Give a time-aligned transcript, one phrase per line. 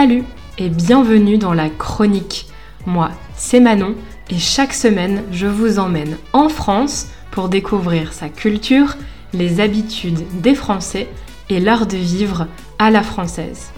[0.00, 0.22] Salut
[0.58, 2.46] et bienvenue dans la chronique.
[2.86, 3.96] Moi, c'est Manon
[4.30, 8.94] et chaque semaine, je vous emmène en France pour découvrir sa culture,
[9.32, 11.08] les habitudes des Français
[11.50, 12.46] et l'art de vivre
[12.78, 13.72] à la française.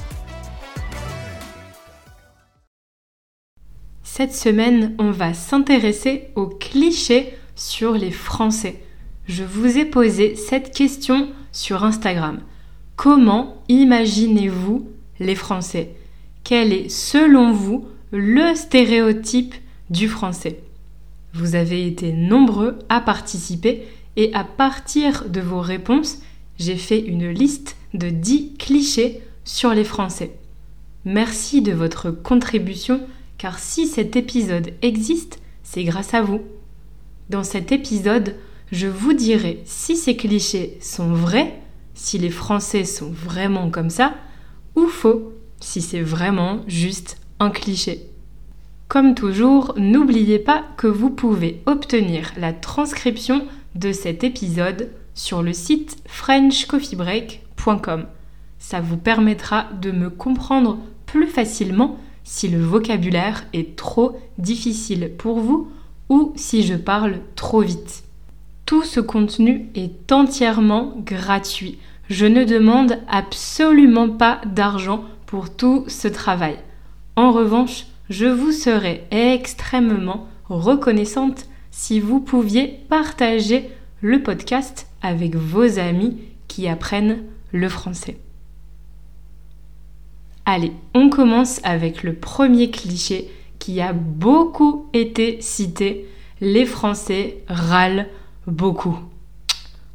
[4.02, 8.82] Cette semaine, on va s'intéresser aux clichés sur les Français.
[9.26, 12.40] Je vous ai posé cette question sur Instagram.
[12.96, 14.86] Comment imaginez-vous
[15.18, 15.94] les Français?
[16.50, 19.54] Quel est, selon vous, le stéréotype
[19.88, 20.58] du français
[21.32, 23.86] Vous avez été nombreux à participer
[24.16, 26.18] et à partir de vos réponses,
[26.58, 30.32] j'ai fait une liste de 10 clichés sur les Français.
[31.04, 33.00] Merci de votre contribution
[33.38, 36.40] car si cet épisode existe, c'est grâce à vous.
[37.28, 38.34] Dans cet épisode,
[38.72, 41.60] je vous dirai si ces clichés sont vrais,
[41.94, 44.14] si les Français sont vraiment comme ça,
[44.74, 48.06] ou faux, si c'est vraiment juste un cliché.
[48.88, 55.52] Comme toujours, n'oubliez pas que vous pouvez obtenir la transcription de cet épisode sur le
[55.52, 58.06] site frenchcoffeebreak.com.
[58.58, 65.38] Ça vous permettra de me comprendre plus facilement si le vocabulaire est trop difficile pour
[65.40, 65.70] vous
[66.08, 68.04] ou si je parle trop vite.
[68.66, 71.78] Tout ce contenu est entièrement gratuit.
[72.08, 76.56] Je ne demande absolument pas d'argent pour tout ce travail.
[77.14, 85.78] En revanche, je vous serais extrêmement reconnaissante si vous pouviez partager le podcast avec vos
[85.78, 87.22] amis qui apprennent
[87.52, 88.18] le français.
[90.46, 96.08] Allez, on commence avec le premier cliché qui a beaucoup été cité.
[96.40, 98.08] Les Français râlent
[98.48, 98.98] beaucoup.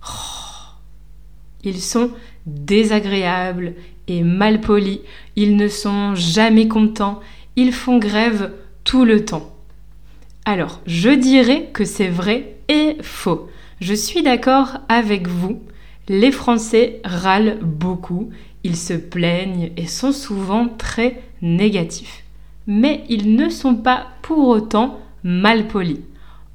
[0.01, 0.35] Oh.
[1.65, 2.11] Ils sont
[2.45, 3.73] désagréables
[4.07, 5.01] et malpolis.
[5.35, 7.19] Ils ne sont jamais contents.
[7.55, 8.51] Ils font grève
[8.83, 9.55] tout le temps.
[10.45, 13.49] Alors, je dirais que c'est vrai et faux.
[13.81, 15.61] Je suis d'accord avec vous.
[16.07, 18.29] Les Français râlent beaucoup,
[18.63, 22.23] ils se plaignent et sont souvent très négatifs.
[22.67, 26.01] Mais ils ne sont pas pour autant malpolis.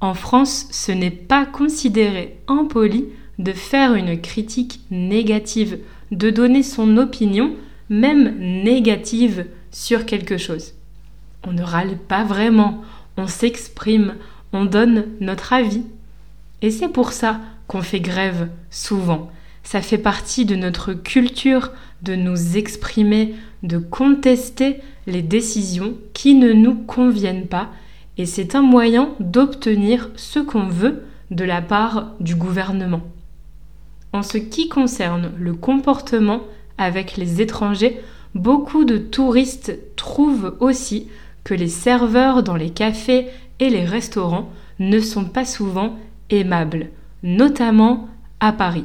[0.01, 3.07] En France, ce n'est pas considéré impoli
[3.39, 5.79] de faire une critique négative,
[6.11, 7.53] de donner son opinion,
[7.89, 10.75] même négative, sur quelque chose.
[11.47, 12.83] On ne râle pas vraiment,
[13.17, 14.15] on s'exprime,
[14.53, 15.83] on donne notre avis.
[16.63, 19.31] Et c'est pour ça qu'on fait grève souvent.
[19.63, 21.71] Ça fait partie de notre culture
[22.03, 27.69] de nous exprimer, de contester les décisions qui ne nous conviennent pas.
[28.19, 33.03] Et c'est un moyen d'obtenir ce qu'on veut de la part du gouvernement.
[34.13, 36.43] En ce qui concerne le comportement
[36.79, 38.01] avec les étrangers,
[38.35, 41.09] beaucoup de touristes trouvent aussi
[41.45, 43.29] que les serveurs dans les cafés
[43.61, 45.99] et les restaurants ne sont pas souvent
[46.31, 46.89] aimables,
[47.23, 48.09] notamment
[48.41, 48.85] à Paris.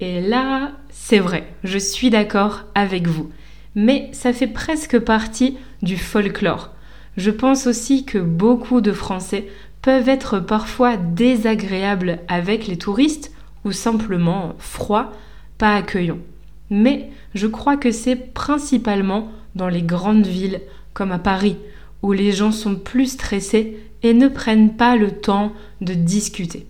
[0.00, 3.30] Et là, c'est vrai, je suis d'accord avec vous.
[3.74, 6.70] Mais ça fait presque partie du folklore.
[7.16, 9.48] Je pense aussi que beaucoup de Français
[9.82, 13.32] peuvent être parfois désagréables avec les touristes
[13.66, 15.12] ou simplement froids,
[15.58, 16.20] pas accueillants.
[16.70, 20.60] Mais je crois que c'est principalement dans les grandes villes
[20.94, 21.56] comme à Paris
[22.02, 26.66] où les gens sont plus stressés et ne prennent pas le temps de discuter.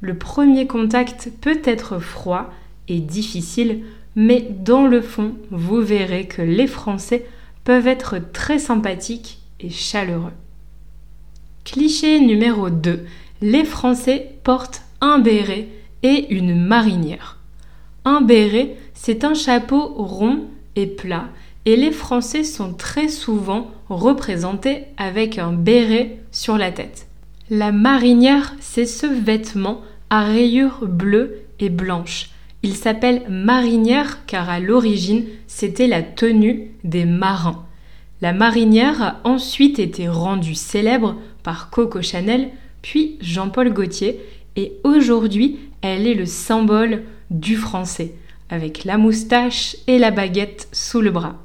[0.00, 2.50] Le premier contact peut être froid
[2.86, 3.82] et difficile,
[4.14, 7.26] mais dans le fond, vous verrez que les Français
[7.64, 10.32] peuvent être très sympathiques et chaleureux.
[11.64, 13.04] Cliché numéro 2.
[13.42, 15.68] Les Français portent un béret
[16.02, 17.38] et une marinière.
[18.04, 20.44] Un béret, c'est un chapeau rond
[20.76, 21.28] et plat
[21.66, 27.06] et les Français sont très souvent représentés avec un béret sur la tête.
[27.50, 32.30] La marinière, c'est ce vêtement à rayures bleues et blanches.
[32.62, 37.64] Il s'appelle marinière car à l'origine c'était la tenue des marins.
[38.22, 42.50] La marinière a ensuite été rendue célèbre par Coco Chanel
[42.82, 44.20] puis Jean-Paul Gaultier
[44.56, 48.14] et aujourd'hui elle est le symbole du français
[48.50, 51.36] avec la moustache et la baguette sous le bras.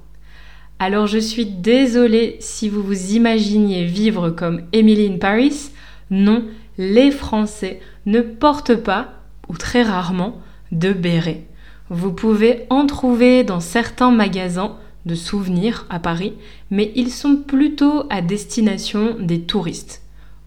[0.79, 5.69] Alors je suis désolée si vous vous imaginiez vivre comme Emily in Paris.
[6.11, 6.43] Non,
[6.77, 9.13] les Français ne portent pas,
[9.47, 10.41] ou très rarement,
[10.71, 11.45] de béret.
[11.89, 16.33] Vous pouvez en trouver dans certains magasins de souvenirs à Paris,
[16.71, 20.01] mais ils sont plutôt à destination des touristes.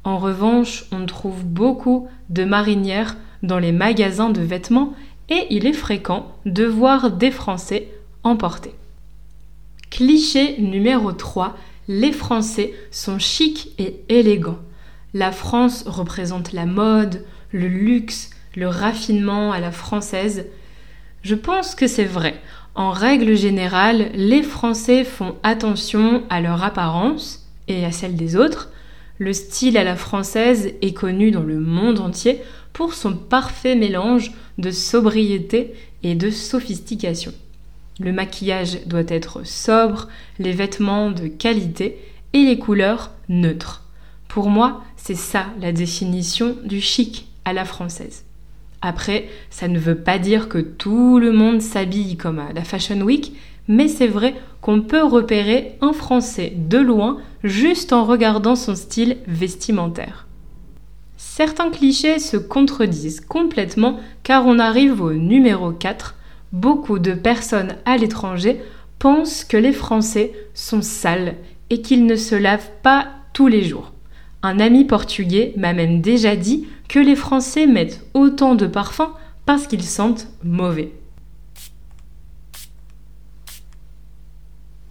[0.05, 4.95] En revanche, on trouve beaucoup de marinières dans les magasins de vêtements
[5.29, 7.89] et il est fréquent de voir des Français
[8.25, 8.73] en porter.
[9.91, 11.57] Cliché numéro 3,
[11.89, 14.59] les Français sont chics et élégants.
[15.15, 20.47] La France représente la mode, le luxe, le raffinement à la française.
[21.23, 22.35] Je pense que c'est vrai.
[22.75, 28.71] En règle générale, les Français font attention à leur apparence et à celle des autres.
[29.19, 32.41] Le style à la française est connu dans le monde entier
[32.73, 37.33] pour son parfait mélange de sobriété et de sophistication.
[38.01, 41.99] Le maquillage doit être sobre, les vêtements de qualité
[42.33, 43.83] et les couleurs neutres.
[44.29, 48.25] Pour moi, c'est ça la définition du chic à la française.
[48.83, 53.01] Après, ça ne veut pas dire que tout le monde s'habille comme à la Fashion
[53.01, 53.33] Week,
[53.67, 59.17] mais c'est vrai qu'on peut repérer un Français de loin juste en regardant son style
[59.27, 60.28] vestimentaire.
[61.39, 66.17] Certains clichés se contredisent complètement car on arrive au numéro 4.
[66.51, 68.61] Beaucoup de personnes à l'étranger
[68.99, 71.37] pensent que les Français sont sales
[71.71, 73.93] et qu'ils ne se lavent pas tous les jours.
[74.43, 79.13] Un ami portugais m'a même déjà dit que les Français mettent autant de parfum
[79.47, 80.91] parce qu'ils sentent mauvais.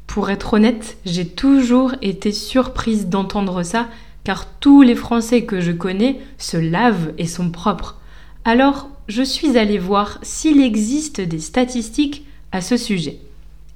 [0.07, 3.89] Pour être honnête, j'ai toujours été surprise d'entendre ça
[4.27, 7.95] car tous les Français que je connais se lavent et sont propres.
[8.43, 13.19] Alors, je suis allée voir s'il existe des statistiques à ce sujet.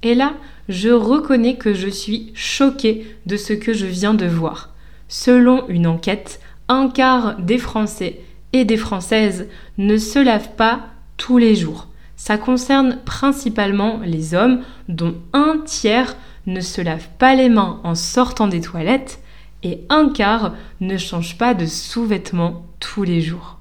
[0.02, 0.34] Et là,
[0.68, 4.74] je reconnais que je suis choquée de ce que je viens de voir.
[5.08, 6.38] Selon une enquête,
[6.68, 8.20] un quart des Français
[8.52, 10.80] et des Françaises ne se lavent pas
[11.16, 11.86] tous les jours.
[12.16, 14.60] Ça concerne principalement les hommes,
[14.90, 16.14] dont un tiers
[16.46, 19.22] ne se lave pas les mains en sortant des toilettes
[19.62, 23.58] et un quart ne change pas de sous-vêtements tous les jours.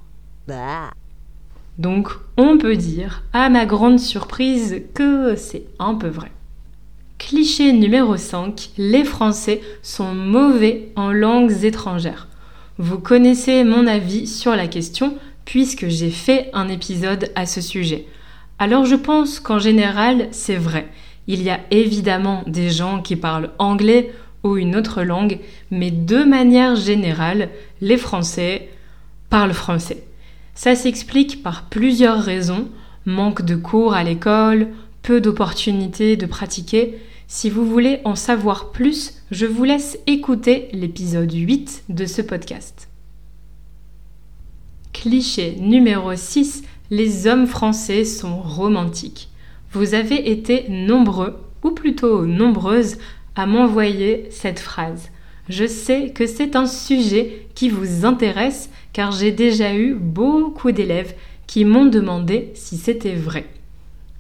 [0.48, 0.92] Bah.
[1.78, 6.32] Donc on peut dire, à ma grande surprise, que c'est un peu vrai.
[7.18, 12.28] Cliché numéro 5, les Français sont mauvais en langues étrangères.
[12.78, 15.16] Vous connaissez mon avis sur la question
[15.46, 18.08] puisque j'ai fait un épisode à ce sujet.
[18.58, 20.88] Alors je pense qu'en général, c'est vrai.
[21.28, 24.12] Il y a évidemment des gens qui parlent anglais
[24.44, 25.40] ou une autre langue,
[25.70, 27.50] mais de manière générale,
[27.80, 28.70] les Français
[29.30, 30.04] parlent français.
[30.54, 32.70] Ça s'explique par plusieurs raisons,
[33.06, 34.68] manque de cours à l'école,
[35.02, 37.00] peu d'opportunités de pratiquer.
[37.28, 42.90] Si vous voulez en savoir plus, je vous laisse écouter l'épisode 8 de ce podcast.
[44.92, 49.30] Cliché numéro 6, les hommes français sont romantiques.
[49.72, 52.98] Vous avez été nombreux, ou plutôt nombreuses,
[53.36, 55.10] à m'envoyer cette phrase.
[55.50, 61.16] Je sais que c'est un sujet qui vous intéresse car j'ai déjà eu beaucoup d'élèves
[61.48, 63.46] qui m'ont demandé si c'était vrai.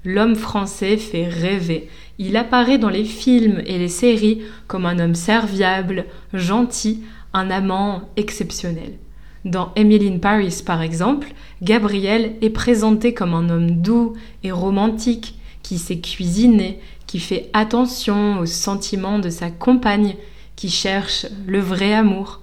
[0.03, 1.87] L'homme français fait rêver.
[2.17, 7.03] Il apparaît dans les films et les séries comme un homme serviable, gentil,
[7.33, 8.97] un amant exceptionnel.
[9.45, 11.27] Dans Emily Paris, par exemple,
[11.61, 14.13] Gabriel est présenté comme un homme doux
[14.43, 16.79] et romantique qui sait cuisiner,
[17.11, 20.15] qui fait attention aux sentiments de sa compagne,
[20.55, 22.39] qui cherche le vrai amour.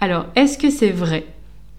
[0.00, 1.24] Alors, est-ce que c'est vrai?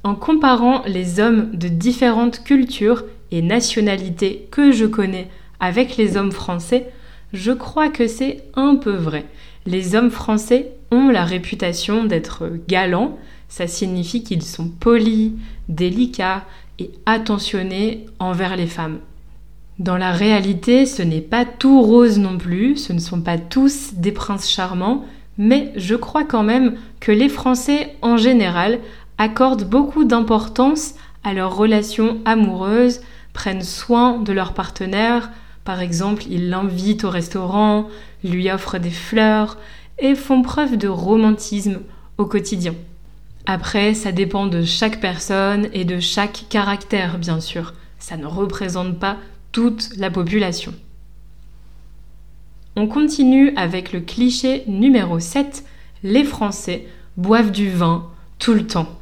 [0.04, 6.32] En comparant les hommes de différentes cultures et nationalités que je connais avec les hommes
[6.32, 6.90] français,
[7.34, 9.26] je crois que c'est un peu vrai.
[9.68, 15.34] Les hommes français ont la réputation d'être galants, ça signifie qu'ils sont polis,
[15.70, 16.46] délicats
[16.80, 19.02] et attentionnés envers les femmes.
[19.80, 23.94] Dans la réalité, ce n'est pas tout rose non plus, ce ne sont pas tous
[23.96, 25.04] des princes charmants,
[25.38, 28.80] mais je crois quand même que les Français en général
[29.18, 33.02] accordent beaucoup d'importance à leurs relations amoureuses,
[33.34, 35.32] prennent soin de leur partenaire,
[35.64, 37.88] par exemple ils l'invitent au restaurant,
[38.24, 39.58] lui offrent des fleurs
[39.98, 41.80] et font preuve de romantisme
[42.20, 42.76] au quotidien.
[43.46, 47.74] Après, ça dépend de chaque personne et de chaque caractère, bien sûr.
[48.00, 49.18] Ça ne représente pas
[49.54, 50.74] toute la population.
[52.76, 55.64] On continue avec le cliché numéro 7,
[56.02, 59.00] les Français boivent du vin tout le temps.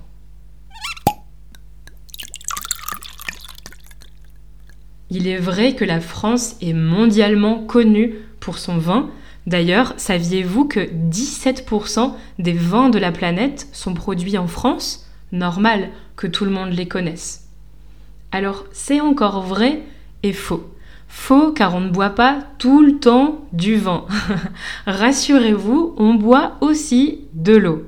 [5.09, 9.09] Il est vrai que la France est mondialement connue pour son vin.
[9.47, 15.09] D'ailleurs, saviez-vous que 17% des vins de la planète sont produits en France?
[15.31, 17.47] Normal que tout le monde les connaisse.
[18.33, 19.81] Alors, c'est encore vrai
[20.23, 20.63] est faux.
[21.07, 24.05] Faux car on ne boit pas tout le temps du vin.
[24.85, 27.83] Rassurez-vous, on boit aussi de l'eau.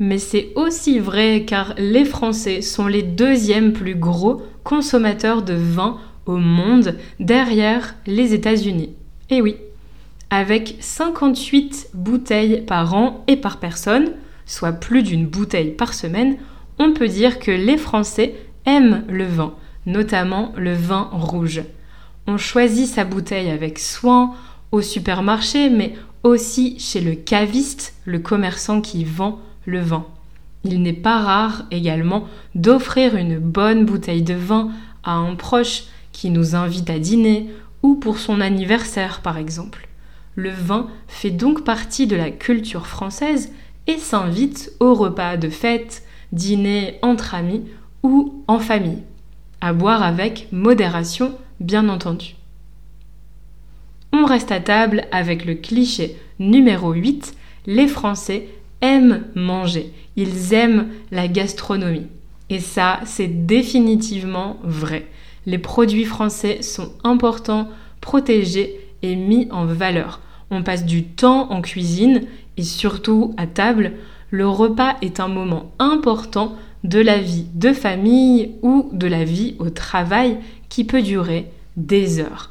[0.00, 5.98] Mais c'est aussi vrai car les Français sont les deuxièmes plus gros consommateurs de vin
[6.26, 8.90] au monde derrière les États-Unis.
[9.30, 9.56] Et oui.
[10.30, 14.10] Avec 58 bouteilles par an et par personne,
[14.46, 16.36] soit plus d'une bouteille par semaine,
[16.78, 18.34] on peut dire que les Français
[18.66, 19.54] aiment le vin,
[19.86, 21.62] notamment le vin rouge.
[22.26, 24.34] On choisit sa bouteille avec soin
[24.72, 30.06] au supermarché, mais aussi chez le caviste, le commerçant qui vend le vin.
[30.64, 32.24] Il n'est pas rare également
[32.54, 34.70] d'offrir une bonne bouteille de vin
[35.04, 37.50] à un proche qui nous invite à dîner
[37.82, 39.88] ou pour son anniversaire par exemple.
[40.36, 43.52] Le vin fait donc partie de la culture française
[43.86, 47.64] et s'invite au repas de fête, dîner entre amis
[48.02, 49.02] ou en famille.
[49.66, 52.34] À boire avec modération, bien entendu.
[54.12, 58.46] On reste à table avec le cliché numéro 8, les Français
[58.82, 62.08] aiment manger, ils aiment la gastronomie.
[62.50, 65.06] Et ça, c'est définitivement vrai.
[65.46, 67.70] Les produits français sont importants,
[68.02, 70.20] protégés et mis en valeur.
[70.50, 72.26] On passe du temps en cuisine
[72.58, 73.92] et surtout à table.
[74.30, 76.54] Le repas est un moment important
[76.84, 80.38] de la vie de famille ou de la vie au travail
[80.68, 82.50] qui peut durer des heures.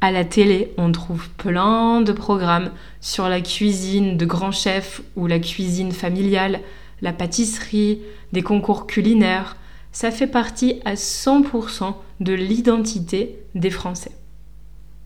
[0.00, 2.70] À la télé, on trouve plein de programmes
[3.00, 6.60] sur la cuisine de grands chefs ou la cuisine familiale,
[7.02, 8.00] la pâtisserie,
[8.32, 9.56] des concours culinaires.
[9.90, 14.12] Ça fait partie à 100% de l'identité des Français.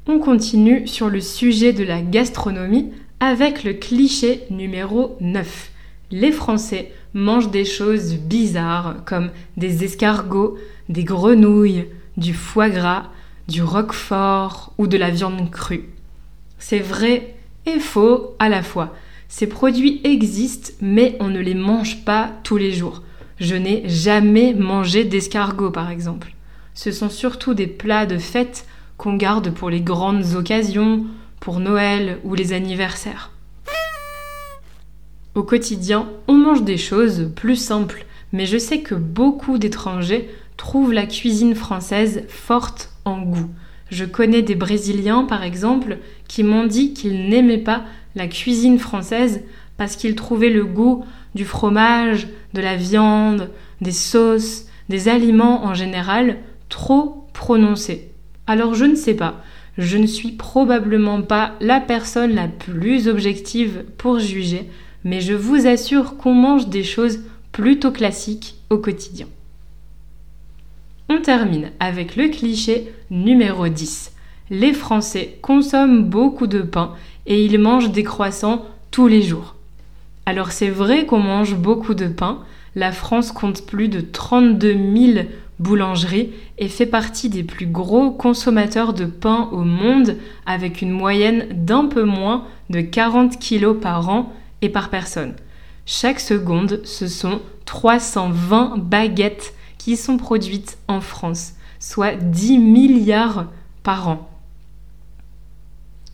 [0.06, 5.70] On continue sur le sujet de la gastronomie avec le cliché numéro 9.
[6.10, 13.10] Les Français mangent des choses bizarres comme des escargots, des grenouilles, du foie gras,
[13.48, 15.88] du roquefort ou de la viande crue.
[16.58, 17.34] C'est vrai
[17.66, 18.94] et faux à la fois.
[19.28, 23.02] Ces produits existent mais on ne les mange pas tous les jours.
[23.38, 26.34] Je n'ai jamais mangé d'escargot par exemple.
[26.74, 28.66] Ce sont surtout des plats de fête
[28.96, 31.04] qu'on garde pour les grandes occasions,
[31.40, 33.30] pour Noël ou les anniversaires.
[35.34, 40.92] Au quotidien, on mange des choses plus simples, mais je sais que beaucoup d'étrangers trouvent
[40.92, 43.48] la cuisine française forte en goût.
[43.90, 45.98] Je connais des Brésiliens, par exemple,
[46.28, 47.84] qui m'ont dit qu'ils n'aimaient pas
[48.14, 49.42] la cuisine française
[49.78, 53.48] parce qu'ils trouvaient le goût du fromage, de la viande,
[53.80, 56.36] des sauces, des aliments en général
[56.68, 58.10] trop prononcé.
[58.46, 59.42] Alors je ne sais pas,
[59.78, 64.68] je ne suis probablement pas la personne la plus objective pour juger,
[65.04, 67.20] mais je vous assure qu'on mange des choses
[67.52, 69.26] plutôt classiques au quotidien.
[71.08, 74.12] On termine avec le cliché numéro 10.
[74.50, 76.94] Les Français consomment beaucoup de pain
[77.26, 79.56] et ils mangent des croissants tous les jours.
[80.24, 82.38] Alors c'est vrai qu'on mange beaucoup de pain,
[82.74, 84.76] la France compte plus de 32
[85.14, 85.26] 000
[85.58, 90.16] boulangeries et fait partie des plus gros consommateurs de pain au monde
[90.46, 94.32] avec une moyenne d'un peu moins de 40 kg par an
[94.62, 95.34] et par personne.
[95.84, 103.46] Chaque seconde, ce sont 320 baguettes qui sont produites en France, soit 10 milliards
[103.82, 104.30] par an.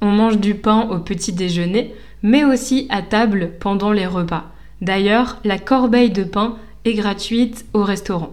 [0.00, 4.44] On mange du pain au petit déjeuner, mais aussi à table pendant les repas.
[4.80, 8.32] D'ailleurs, la corbeille de pain est gratuite au restaurant.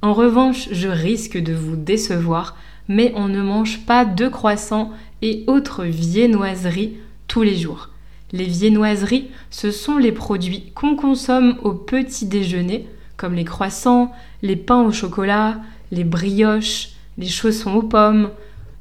[0.00, 2.56] En revanche, je risque de vous décevoir,
[2.88, 7.90] mais on ne mange pas de croissants et autres viennoiseries tous les jours.
[8.32, 14.56] Les viennoiseries, ce sont les produits qu'on consomme au petit déjeuner, comme les croissants, les
[14.56, 15.58] pains au chocolat,
[15.92, 18.30] les brioches, les chaussons aux pommes,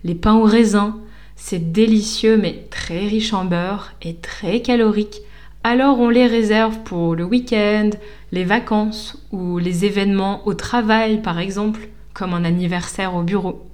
[0.04, 0.98] les pains au raisin.
[1.36, 5.22] C'est délicieux mais très riche en beurre et très calorique
[5.66, 7.90] alors on les réserve pour le week-end,
[8.32, 13.66] les vacances ou les événements au travail par exemple, comme un anniversaire au bureau.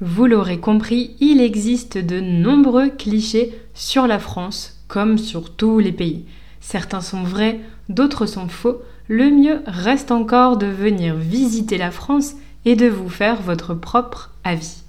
[0.00, 5.92] Vous l'aurez compris, il existe de nombreux clichés sur la France, comme sur tous les
[5.92, 6.24] pays.
[6.60, 8.80] Certains sont vrais, d'autres sont faux.
[9.08, 14.32] Le mieux reste encore de venir visiter la France et de vous faire votre propre
[14.44, 14.82] avis.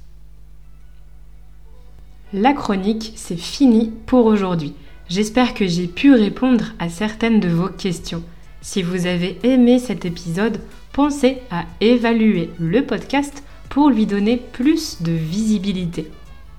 [2.32, 4.74] La chronique, c'est fini pour aujourd'hui.
[5.10, 8.22] J'espère que j'ai pu répondre à certaines de vos questions.
[8.62, 10.60] Si vous avez aimé cet épisode,
[10.94, 16.11] pensez à évaluer le podcast pour lui donner plus de visibilité.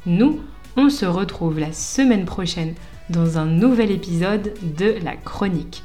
[0.07, 0.41] Nous,
[0.77, 2.75] on se retrouve la semaine prochaine
[3.11, 5.83] dans un nouvel épisode de la chronique.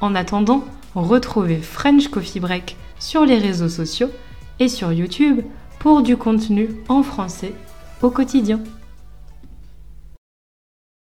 [0.00, 0.64] En attendant,
[0.94, 4.10] retrouvez French Coffee Break sur les réseaux sociaux
[4.60, 5.40] et sur YouTube
[5.78, 7.52] pour du contenu en français
[8.02, 8.60] au quotidien.